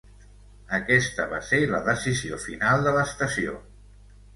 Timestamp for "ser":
1.51-1.61